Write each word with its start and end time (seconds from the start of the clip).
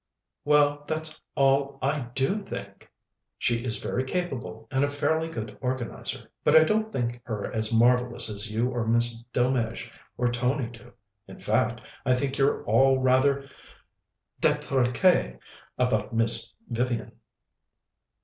"Well, 0.43 0.83
that's 0.87 1.21
all 1.35 1.77
I 1.79 1.99
do 2.15 2.39
think. 2.41 2.89
She 3.37 3.63
is 3.63 3.77
very 3.77 4.03
capable, 4.03 4.67
and 4.71 4.83
a 4.83 4.87
fairly 4.87 5.29
good 5.29 5.55
organizer, 5.61 6.27
but 6.43 6.55
I 6.55 6.63
don't 6.63 6.91
think 6.91 7.21
her 7.23 7.51
as 7.53 7.71
marvellous 7.71 8.27
as 8.27 8.49
you 8.51 8.71
or 8.71 8.87
Miss 8.87 9.21
Delmege 9.31 9.91
or 10.17 10.27
Tony 10.31 10.69
do. 10.71 10.91
In 11.27 11.39
fact, 11.39 11.87
I 12.03 12.15
think 12.15 12.39
you're 12.39 12.63
all 12.63 12.99
rather 13.03 13.47
détraquées 14.41 15.37
about 15.77 16.11
Miss 16.11 16.51
Vivian." 16.67 17.11